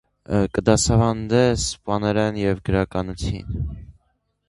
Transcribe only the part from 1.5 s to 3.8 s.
սպաներէն եւ գրականութիւն։